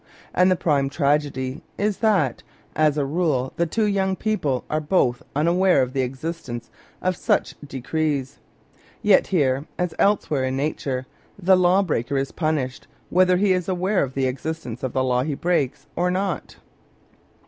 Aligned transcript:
And 0.33 0.49
the 0.49 0.55
prime 0.55 0.89
tragedy 0.89 1.61
is 1.77 1.97
that, 1.97 2.41
as 2.75 2.97
a 2.97 3.05
rule, 3.05 3.53
the 3.57 3.67
two 3.67 3.85
young 3.85 4.15
people 4.15 4.65
are 4.67 4.79
both 4.81 5.21
unaware 5.35 5.83
of 5.83 5.93
the 5.93 6.01
existence 6.01 6.71
of 7.03 7.15
such 7.15 7.53
de 7.63 7.81
crees. 7.81 8.39
Yet 9.03 9.27
here, 9.27 9.67
as 9.77 9.93
elsewhere 9.99 10.45
in 10.45 10.57
Nature, 10.57 11.05
the 11.37 11.55
law 11.55 11.83
The 11.83 11.83
Broken 11.83 11.83
Joy" 11.83 11.87
breaker 12.07 12.17
is 12.17 12.31
punished 12.31 12.87
whether 13.11 13.37
he 13.37 13.53
is 13.53 13.69
aware 13.69 14.01
of 14.01 14.15
the 14.15 14.25
exist 14.25 14.65
ence 14.65 14.81
of 14.81 14.93
the 14.93 15.03
law 15.03 15.21
he 15.21 15.35
breaks 15.35 15.85
or 15.95 16.09
not. 16.09 16.57